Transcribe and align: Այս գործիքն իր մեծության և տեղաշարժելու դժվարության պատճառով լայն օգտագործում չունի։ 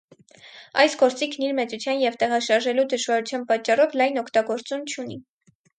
Այս 0.83 0.95
գործիքն 1.01 1.45
իր 1.47 1.53
մեծության 1.59 2.01
և 2.05 2.17
տեղաշարժելու 2.23 2.89
դժվարության 2.95 3.47
պատճառով 3.53 3.99
լայն 4.03 4.23
օգտագործում 4.25 4.89
չունի։ 4.95 5.23